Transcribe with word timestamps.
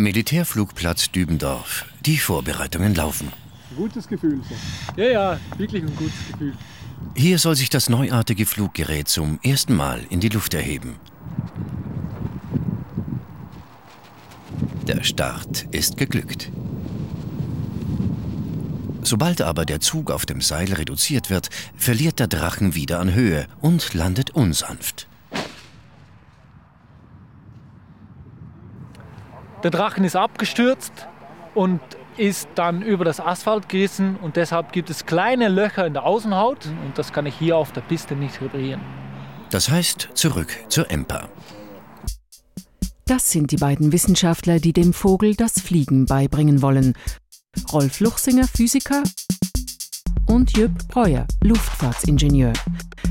Militärflugplatz 0.00 1.10
Dübendorf. 1.12 1.84
Die 2.06 2.16
Vorbereitungen 2.16 2.94
laufen. 2.94 3.32
Gutes 3.76 4.08
Gefühl. 4.08 4.40
So. 4.48 5.00
Ja, 5.00 5.10
ja, 5.10 5.40
wirklich 5.58 5.82
ein 5.82 5.94
gutes 5.94 6.26
Gefühl. 6.32 6.54
Hier 7.14 7.38
soll 7.38 7.54
sich 7.54 7.68
das 7.68 7.88
neuartige 7.88 8.46
Fluggerät 8.46 9.08
zum 9.08 9.38
ersten 9.42 9.74
Mal 9.76 10.04
in 10.10 10.20
die 10.20 10.28
Luft 10.28 10.54
erheben. 10.54 10.96
Der 14.86 15.04
Start 15.04 15.66
ist 15.70 15.96
geglückt. 15.98 16.50
Sobald 19.02 19.42
aber 19.42 19.64
der 19.64 19.80
Zug 19.80 20.10
auf 20.10 20.24
dem 20.24 20.40
Seil 20.40 20.72
reduziert 20.72 21.30
wird, 21.30 21.50
verliert 21.76 22.18
der 22.20 22.26
Drachen 22.26 22.74
wieder 22.74 23.00
an 23.00 23.12
Höhe 23.12 23.46
und 23.60 23.92
landet 23.94 24.30
unsanft. 24.30 25.09
Der 29.62 29.70
Drachen 29.70 30.04
ist 30.04 30.16
abgestürzt 30.16 31.06
und 31.54 31.80
ist 32.16 32.48
dann 32.54 32.82
über 32.82 33.04
das 33.04 33.20
Asphalt 33.20 33.68
gerissen 33.68 34.16
und 34.16 34.36
deshalb 34.36 34.72
gibt 34.72 34.90
es 34.90 35.06
kleine 35.06 35.48
Löcher 35.48 35.86
in 35.86 35.92
der 35.92 36.04
Außenhaut 36.04 36.66
und 36.66 36.96
das 36.96 37.12
kann 37.12 37.26
ich 37.26 37.34
hier 37.34 37.56
auf 37.56 37.72
der 37.72 37.82
Piste 37.82 38.14
nicht 38.14 38.40
reparieren. 38.40 38.80
Das 39.50 39.68
heißt, 39.68 40.10
zurück 40.14 40.56
zur 40.68 40.90
EMPA. 40.90 41.28
Das 43.06 43.30
sind 43.30 43.50
die 43.50 43.56
beiden 43.56 43.92
Wissenschaftler, 43.92 44.60
die 44.60 44.72
dem 44.72 44.92
Vogel 44.92 45.34
das 45.34 45.60
Fliegen 45.60 46.06
beibringen 46.06 46.62
wollen. 46.62 46.94
Rolf 47.72 48.00
Luchsinger, 48.00 48.46
Physiker, 48.46 49.02
und 50.26 50.56
Jöp 50.56 50.70
Breuer, 50.88 51.26
Luftfahrtsingenieur. 51.42 52.52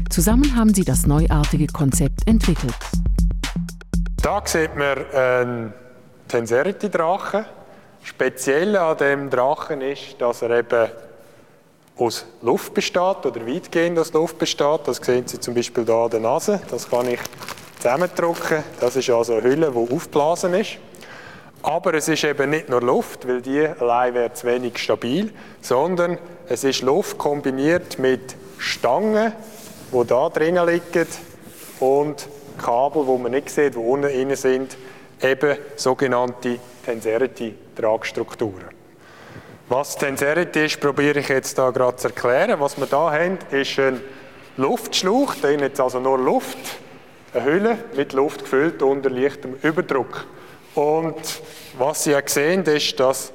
Zusammen 0.09 0.55
haben 0.55 0.73
sie 0.73 0.85
das 0.85 1.05
neuartige 1.05 1.67
Konzept 1.67 2.25
entwickelt. 2.25 2.73
Da 4.21 4.41
sieht 4.45 4.75
man 4.75 5.05
einen 5.11 5.73
Tenserity-Drachen. 6.29 7.45
Speziell 8.03 8.77
an 8.77 8.97
dem 8.97 9.29
Drachen 9.29 9.81
ist, 9.81 10.15
dass 10.19 10.41
er 10.41 10.51
eben 10.51 10.89
aus 11.97 12.25
Luft 12.41 12.73
besteht 12.73 13.25
oder 13.25 13.45
weitgehend 13.45 13.99
aus 13.99 14.13
Luft 14.13 14.37
besteht. 14.37 14.81
Das 14.85 14.97
sehen 14.97 15.27
Sie 15.27 15.39
zum 15.39 15.53
Beispiel 15.53 15.83
hier 15.83 15.95
an 15.95 16.09
der 16.09 16.21
Nase. 16.21 16.61
Das 16.71 16.89
kann 16.89 17.09
ich 17.09 17.19
zusammendrücken. 17.77 18.63
Das 18.79 18.95
ist 18.95 19.09
also 19.09 19.33
eine 19.33 19.43
Hülle, 19.43 19.71
die 19.71 19.93
aufgeblasen 19.93 20.53
ist. 20.53 20.77
Aber 21.61 21.93
es 21.93 22.07
ist 22.07 22.23
eben 22.23 22.51
nicht 22.51 22.69
nur 22.69 22.81
Luft, 22.81 23.27
weil 23.27 23.41
die 23.41 23.67
allein 23.67 24.13
wäre 24.13 24.33
zu 24.33 24.47
wenig 24.47 24.77
stabil, 24.77 25.33
sondern 25.61 26.17
es 26.47 26.63
ist 26.63 26.81
Luft 26.83 27.17
kombiniert 27.17 27.99
mit 27.99 28.37
Stangen, 28.57 29.33
die 29.91 30.07
da 30.07 30.29
drinnen 30.29 30.65
liegen 30.65 31.07
und 31.81 32.29
Kabel, 32.57 33.07
wo 33.07 33.17
man 33.17 33.31
nicht 33.31 33.49
sieht, 33.49 33.75
die 33.75 33.79
unten 33.79 34.07
drin 34.07 34.35
sind, 34.37 34.77
eben 35.21 35.57
sogenannte 35.75 36.59
Tenserity-Tragstrukturen. 36.85 38.69
Was 39.67 39.95
Tenserity 39.95 40.65
ist, 40.65 40.79
probiere 40.79 41.19
ich 41.19 41.29
jetzt 41.29 41.57
da 41.57 41.69
gerade 41.69 41.97
zu 41.97 42.07
erklären. 42.07 42.59
Was 42.59 42.77
wir 42.79 42.87
da 42.87 43.11
haben, 43.11 43.37
ist 43.51 43.77
ein 43.77 44.01
Luftschlauch, 44.57 45.35
da 45.41 45.49
ist 45.49 45.79
also 45.79 45.99
nur 45.99 46.17
Luft, 46.17 46.57
eine 47.33 47.43
Hülle 47.45 47.77
mit 47.95 48.13
Luft 48.13 48.41
gefüllt 48.41 48.81
unter 48.81 49.09
leichtem 49.09 49.55
Überdruck. 49.61 50.25
Und 50.73 51.41
was 51.77 52.03
Sie 52.03 52.11
ja 52.11 52.21
sehen, 52.25 52.63
ist, 52.63 52.99
dass 52.99 53.31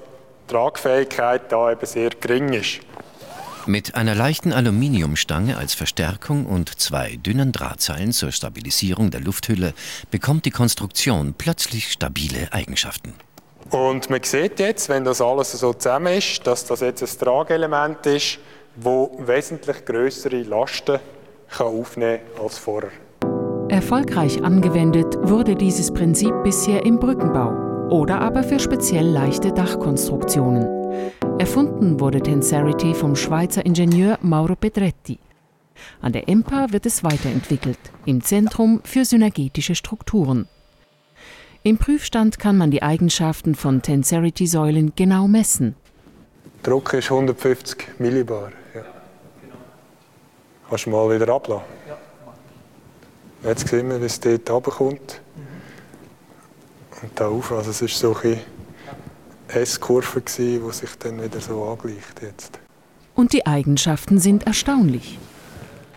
die 0.48 0.52
Tragfähigkeit 0.52 1.52
da 1.52 1.70
eben 1.70 1.86
sehr 1.86 2.10
gering 2.10 2.52
ist. 2.52 2.80
Mit 3.66 3.94
einer 3.94 4.14
leichten 4.14 4.52
Aluminiumstange 4.52 5.56
als 5.56 5.72
Verstärkung 5.72 6.44
und 6.44 6.78
zwei 6.78 7.16
dünnen 7.16 7.50
Drahtseilen 7.50 8.12
zur 8.12 8.30
Stabilisierung 8.30 9.10
der 9.10 9.22
Lufthülle 9.22 9.72
bekommt 10.10 10.44
die 10.44 10.50
Konstruktion 10.50 11.34
plötzlich 11.36 11.90
stabile 11.90 12.52
Eigenschaften. 12.52 13.14
Und 13.70 14.10
man 14.10 14.22
sieht 14.22 14.60
jetzt, 14.60 14.90
wenn 14.90 15.04
das 15.04 15.22
alles 15.22 15.52
so 15.52 15.72
zusammen 15.72 16.12
ist, 16.12 16.46
dass 16.46 16.66
das 16.66 16.80
jetzt 16.80 17.02
ein 17.02 17.18
Tragelement 17.18 18.04
ist, 18.04 18.38
wo 18.76 19.16
wesentlich 19.20 19.84
größere 19.86 20.42
Lasten 20.42 20.98
kann 21.48 21.66
aufnehmen 21.66 22.20
kann 22.36 22.44
als 22.44 22.58
vorher. 22.58 22.90
Erfolgreich 23.70 24.42
angewendet 24.42 25.16
wurde 25.22 25.54
dieses 25.54 25.90
Prinzip 25.90 26.34
bisher 26.42 26.84
im 26.84 26.98
Brückenbau 26.98 27.88
oder 27.88 28.20
aber 28.20 28.42
für 28.42 28.58
speziell 28.58 29.06
leichte 29.06 29.52
Dachkonstruktionen. 29.52 30.73
Erfunden 31.38 32.00
wurde 32.00 32.20
Tenserity 32.20 32.94
vom 32.94 33.16
Schweizer 33.16 33.64
Ingenieur 33.66 34.18
Mauro 34.22 34.56
Pedretti. 34.56 35.18
An 36.00 36.12
der 36.12 36.28
EMPA 36.28 36.72
wird 36.72 36.86
es 36.86 37.04
weiterentwickelt, 37.04 37.78
im 38.06 38.22
Zentrum 38.22 38.80
für 38.84 39.04
synergetische 39.04 39.74
Strukturen. 39.74 40.48
Im 41.62 41.78
Prüfstand 41.78 42.38
kann 42.38 42.58
man 42.58 42.70
die 42.70 42.82
Eigenschaften 42.82 43.54
von 43.54 43.82
Tenserity-Säulen 43.82 44.92
genau 44.96 45.28
messen. 45.28 45.74
Druck 46.62 46.92
ist 46.94 47.10
150 47.10 47.98
Millibar. 47.98 48.52
Ja. 48.74 48.82
Kannst 50.68 50.86
du 50.86 50.90
mal 50.90 51.14
wieder 51.14 51.32
ablassen? 51.32 51.64
Jetzt 53.42 53.68
sehen 53.68 53.90
wir, 53.90 54.00
wie 54.00 54.06
es 54.06 54.18
dort 54.20 54.50
runterkommt. 54.50 55.20
Und 57.02 57.10
da 57.14 57.28
auf. 57.28 57.52
Also 57.52 57.70
es 57.70 57.82
ist 57.82 57.98
so 57.98 58.16
ein 58.22 58.40
S-Kurve, 59.48 60.20
die 60.20 60.60
sich 60.70 60.90
dann 60.98 61.22
wieder 61.22 61.40
so 61.40 61.64
angleicht 61.64 62.22
jetzt. 62.22 62.58
Und 63.14 63.32
die 63.32 63.46
Eigenschaften 63.46 64.18
sind 64.18 64.46
erstaunlich. 64.46 65.18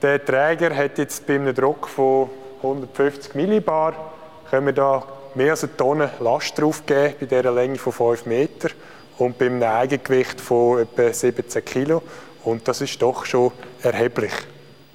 Der 0.02 0.24
Träger 0.24 0.76
hat 0.76 0.98
jetzt 0.98 1.26
bei 1.26 1.36
einem 1.36 1.56
Druck 1.56 1.88
von 1.88 2.30
150 2.58 3.36
Millibar 3.36 4.14
können 4.50 4.68
wir 4.68 4.74
da 4.74 5.04
mehr 5.36 5.52
als 5.52 5.64
eine 5.64 5.76
Tonne 5.76 6.12
Last 6.20 6.58
draufgeben 6.58 7.16
bei 7.20 7.26
dieser 7.26 7.52
Länge 7.52 7.78
von 7.78 7.94
5 7.94 8.26
Meter 8.26 8.70
und 9.18 9.38
bei 9.38 9.48
einem 9.48 9.64
Eigengewicht 9.64 10.40
von 10.40 10.80
etwa 10.80 11.12
17 11.12 11.66
Kilo. 11.66 12.04
Und 12.44 12.68
das 12.68 12.82
ist 12.82 13.02
doch 13.02 13.26
schon 13.26 13.52
erheblich. 13.82 14.32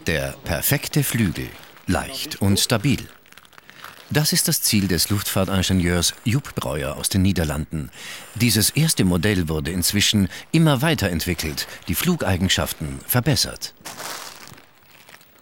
Der 0.07 0.35
perfekte 0.45 1.03
Flügel, 1.03 1.49
leicht 1.87 2.41
und 2.41 2.59
stabil. 2.59 3.07
Das 4.13 4.35
ist 4.35 4.47
das 4.47 4.61
Ziel 4.61 4.89
des 4.89 5.09
Luftfahrtingenieurs 5.09 6.13
Jupp 6.25 6.55
Breuer 6.55 6.97
aus 6.97 7.09
den 7.09 7.23
Niederlanden. 7.23 7.91
Dieses 8.35 8.69
erste 8.69 9.05
Modell 9.05 9.49
wurde 9.49 9.71
inzwischen 9.71 10.29
immer 10.51 10.83
weiterentwickelt, 10.83 11.67
die 11.89 11.95
Flugeigenschaften 11.95 12.99
verbessert. 13.07 13.73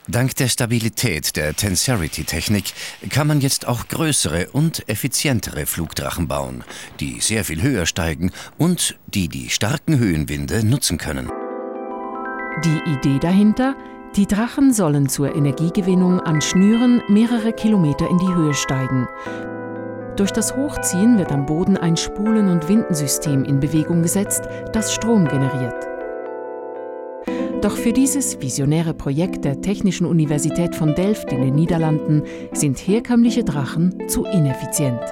Dank 0.06 0.36
der 0.36 0.48
Stabilität 0.48 1.34
der 1.34 1.54
Tenserity-Technik 1.54 2.72
kann 3.10 3.26
man 3.26 3.40
jetzt 3.40 3.66
auch 3.66 3.88
größere 3.88 4.50
und 4.50 4.88
effizientere 4.88 5.66
Flugdrachen 5.66 6.28
bauen, 6.28 6.62
die 7.00 7.20
sehr 7.20 7.44
viel 7.44 7.62
höher 7.62 7.86
steigen 7.86 8.30
und 8.56 8.96
die 9.08 9.28
die 9.28 9.50
starken 9.50 9.98
Höhenwinde 9.98 10.64
nutzen 10.64 10.96
können. 10.96 11.28
Die 12.64 12.90
Idee 12.90 13.18
dahinter? 13.18 13.74
Die 14.16 14.26
Drachen 14.26 14.72
sollen 14.72 15.08
zur 15.08 15.36
Energiegewinnung 15.36 16.18
an 16.18 16.40
Schnüren 16.40 17.00
mehrere 17.06 17.52
Kilometer 17.52 18.10
in 18.10 18.18
die 18.18 18.34
Höhe 18.34 18.54
steigen. 18.54 19.06
Durch 20.16 20.32
das 20.32 20.56
Hochziehen 20.56 21.16
wird 21.16 21.30
am 21.30 21.46
Boden 21.46 21.76
ein 21.76 21.96
Spulen- 21.96 22.48
und 22.48 22.68
Windensystem 22.68 23.44
in 23.44 23.60
Bewegung 23.60 24.02
gesetzt, 24.02 24.42
das 24.72 24.92
Strom 24.92 25.28
generiert. 25.28 25.86
Doch 27.62 27.76
für 27.76 27.92
dieses 27.92 28.40
visionäre 28.40 28.94
Projekt 28.94 29.44
der 29.44 29.60
Technischen 29.60 30.06
Universität 30.06 30.74
von 30.74 30.96
Delft 30.96 31.30
in 31.30 31.42
den 31.42 31.54
Niederlanden 31.54 32.24
sind 32.52 32.78
herkömmliche 32.78 33.44
Drachen 33.44 34.08
zu 34.08 34.24
ineffizient. 34.24 35.02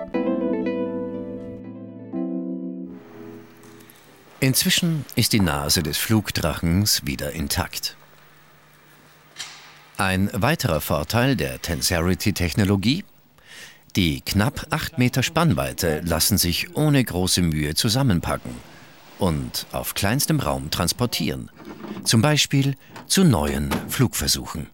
Inzwischen 4.41 5.05
ist 5.15 5.33
die 5.33 5.41
Nase 5.41 5.85
des 5.85 5.99
Flugdrachens 5.99 7.07
wieder 7.07 7.33
intakt. 7.33 7.98
Ein 9.99 10.31
weiterer 10.33 10.81
Vorteil 10.81 11.35
der 11.35 11.61
Tenserity-Technologie? 11.61 13.05
Die 13.97 14.21
knapp 14.21 14.69
8 14.71 14.97
Meter 14.97 15.25
Spannweite 15.25 16.03
lassen 16.05 16.39
sich 16.39 16.77
ohne 16.77 17.03
große 17.03 17.43
Mühe 17.43 17.75
zusammenpacken 17.75 18.53
und 19.19 19.67
auf 19.73 19.95
kleinstem 19.95 20.39
Raum 20.39 20.71
transportieren, 20.71 21.51
zum 22.05 22.23
Beispiel 22.23 22.77
zu 23.09 23.25
neuen 23.25 23.71
Flugversuchen. 23.89 24.69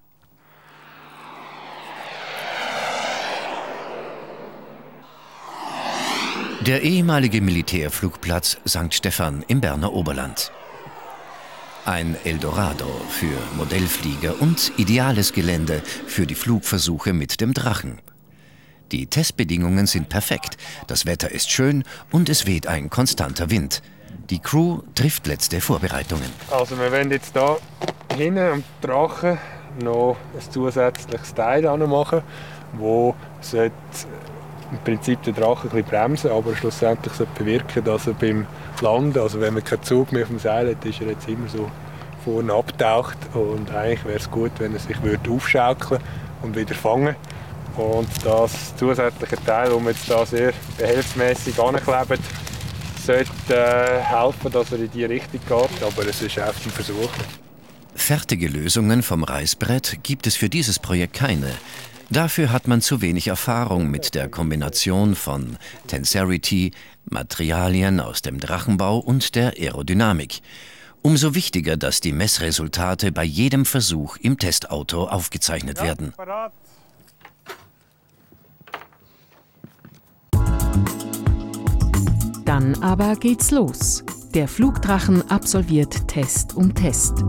Der 6.67 6.82
ehemalige 6.82 7.41
Militärflugplatz 7.41 8.59
St. 8.69 8.93
Stephan 8.93 9.43
im 9.49 9.62
Berner 9.62 9.94
Oberland. 9.94 10.53
Ein 11.86 12.16
Eldorado 12.25 12.86
für 13.10 13.36
Modellflieger 13.58 14.40
und 14.40 14.72
ideales 14.78 15.34
Gelände 15.34 15.82
für 16.06 16.26
die 16.26 16.34
Flugversuche 16.34 17.12
mit 17.12 17.42
dem 17.42 17.52
Drachen. 17.52 18.00
Die 18.90 19.06
Testbedingungen 19.06 19.86
sind 19.86 20.08
perfekt, 20.08 20.56
das 20.86 21.04
Wetter 21.04 21.31
ist 21.31 21.50
schön 21.50 21.84
und 22.10 22.31
es 22.31 22.46
weht 22.46 22.66
ein 22.66 22.88
konstanter 22.88 23.50
Wind. 23.50 23.82
Die 24.31 24.38
Crew 24.38 24.81
trifft 24.94 25.26
letzte 25.26 25.60
Vorbereitungen. 25.60 26.31
Also 26.50 26.78
wir 26.78 26.90
werden 26.90 27.10
jetzt 27.10 27.34
hier 27.34 27.58
hinten 28.16 28.38
am 28.38 28.64
Drachen 28.81 29.36
noch 29.82 30.16
ein 30.32 30.50
zusätzliches 30.52 31.34
Teil 31.34 31.64
machen, 31.86 32.22
wo 32.78 33.14
im 34.75 34.85
Prinzip 34.85 35.23
den 35.23 35.35
Drachen 35.35 35.71
ein 35.71 35.76
bisschen 35.76 35.91
bremsen, 35.91 36.31
aber 36.31 36.55
schlussendlich 36.56 37.12
bewirken, 37.38 37.85
dass 37.85 38.06
er 38.06 38.15
beim 38.15 38.47
Landen, 38.81 39.19
also 39.19 39.41
wenn 39.41 39.55
man 39.55 39.65
keinen 39.65 39.82
Zug 39.82 40.12
mehr 40.12 40.26
dem 40.26 40.38
Seil 40.38 40.71
hat, 40.71 40.85
ist 40.85 41.00
er 41.00 41.09
jetzt 41.09 41.29
immer 41.29 41.49
so 41.49 41.71
vorne 42.25 42.53
abtaucht 42.53 43.17
und 43.35 43.71
eigentlich 43.73 44.05
wäre 44.05 44.19
es 44.19 44.31
gut, 44.31 44.53
wenn 44.59 44.73
er 44.73 44.81
sich 44.81 45.00
würde 45.03 45.31
aufschaukeln 45.31 46.00
und 46.43 46.56
wieder 46.56 46.75
fangen 46.75 47.15
und 47.76 48.09
das 48.25 48.75
zusätzliche 48.76 49.37
Teil, 49.44 49.71
das 49.71 49.81
wir 49.81 49.91
jetzt 49.91 50.11
da 50.11 50.26
sehr 50.26 50.53
behelfsmäßig 50.79 51.59
anklebt, 51.59 52.23
sollte 53.05 53.31
äh, 53.50 54.00
helfen, 54.00 54.50
dass 54.53 54.73
er 54.73 54.79
in 54.79 54.91
die 54.91 55.05
Richtung 55.05 55.41
geht, 55.41 55.82
aber 55.82 56.09
es 56.09 56.23
ist 56.23 56.38
einfach 56.38 56.65
ein 56.65 56.70
Versuch. 56.70 57.11
Fertige 57.94 58.49
Lösungen 58.49 59.03
vom 59.03 59.23
Reißbrett 59.23 59.99
gibt 60.03 60.27
es 60.27 60.37
für 60.37 60.49
dieses 60.49 60.79
Projekt 60.79 61.15
keine. 61.15 61.50
Dafür 62.11 62.53
hat 62.53 62.69
man 62.69 62.81
zu 62.81 63.01
wenig 63.01 63.29
Erfahrung 63.29 63.91
mit 63.91 64.15
der 64.15 64.29
Kombination 64.29 65.15
von 65.15 65.56
Tenserity, 65.87 66.73
Materialien 67.05 68.01
aus 68.01 68.23
dem 68.23 68.41
Drachenbau 68.41 68.99
und 68.99 69.35
der 69.35 69.55
Aerodynamik. 69.59 70.41
Umso 71.03 71.35
wichtiger, 71.35 71.77
dass 71.77 72.01
die 72.01 72.12
Messresultate 72.12 73.12
bei 73.12 73.25
jedem 73.25 73.67
Versuch 73.67 74.17
im 74.17 74.39
Testauto 74.39 75.05
aufgezeichnet 75.05 75.83
werden. 75.83 76.15
Dann 82.45 82.83
aber 82.83 83.17
geht's 83.17 83.51
los. 83.51 84.05
Der 84.35 84.49
Flugdrachen 84.49 85.31
absolviert 85.31 86.09
Test 86.09 86.55
um 86.55 86.75
Test. 86.75 87.23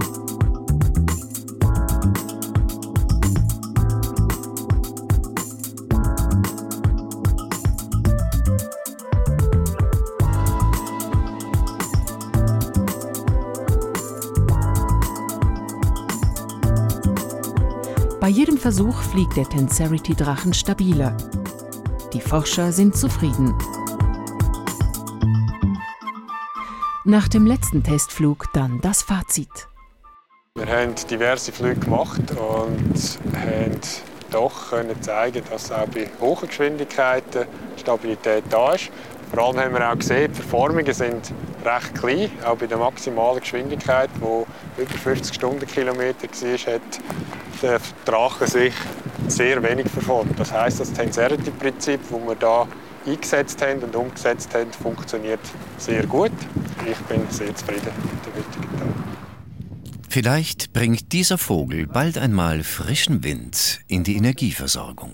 Bei 18.26 18.32
jedem 18.32 18.58
Versuch 18.58 19.04
fliegt 19.04 19.38
der 19.38 19.48
Tenserity-Drachen 19.48 20.52
stabiler. 20.52 21.16
Die 22.12 22.20
Forscher 22.20 22.72
sind 22.72 22.98
zufrieden. 22.98 23.54
Nach 27.04 27.28
dem 27.28 27.46
letzten 27.46 27.84
Testflug 27.84 28.52
dann 28.54 28.82
das 28.82 29.04
Fazit. 29.04 29.68
Wir 30.56 30.66
haben 30.66 30.96
diverse 31.08 31.52
Flüge 31.52 31.82
gemacht 31.82 32.24
und 32.32 33.20
haben 33.36 33.80
doch 34.32 34.72
können 34.72 35.00
zeigen, 35.04 35.44
dass 35.52 35.72
auch 35.72 35.86
bei 35.86 36.10
hohen 36.20 36.48
Geschwindigkeiten 36.48 37.46
Stabilität 37.78 38.46
da 38.50 38.74
ist. 38.74 38.90
Vor 39.32 39.44
allem 39.44 39.60
haben 39.60 39.74
wir 39.76 39.88
auch 39.88 40.00
gesehen, 40.00 40.32
die 40.32 40.42
Verformungen 40.42 40.94
sind 40.96 41.32
recht 41.64 41.94
klein. 41.94 42.32
Auch 42.44 42.58
bei 42.58 42.66
der 42.66 42.80
maximalen 42.80 43.40
Geschwindigkeit, 43.40 44.10
die 44.16 44.82
über 44.82 44.92
50 44.92 45.36
Stundenkilometer 45.36 46.28
war, 46.28 46.74
hat 46.74 47.02
der 47.66 47.80
Drache 48.06 48.48
sich 48.48 48.74
sehr 49.28 49.62
wenig 49.64 49.88
verformt. 49.88 50.40
Das 50.40 50.52
heisst, 50.52 50.80
das 50.80 50.94
Tenserity-Prinzip, 50.94 52.00
das 52.10 52.22
wir 52.22 52.38
hier 52.40 52.68
eingesetzt 53.12 53.62
haben 53.62 53.82
und 53.82 53.96
umgesetzt 53.96 54.54
haben, 54.54 54.72
funktioniert 54.72 55.40
sehr 55.78 56.06
gut. 56.06 56.32
Ich 56.86 56.98
bin 57.08 57.22
sehr 57.30 57.56
zufrieden 57.56 57.92
mit 58.04 58.26
dem 58.26 58.34
heutigen 58.36 58.78
Tag. 58.78 58.88
Vielleicht 60.10 60.74
bringt 60.74 61.12
dieser 61.12 61.38
Vogel 61.38 61.88
bald 61.88 62.18
einmal 62.18 62.64
frischen 62.64 63.24
Wind 63.24 63.82
in 63.88 64.04
die 64.04 64.16
Energieversorgung. 64.16 65.14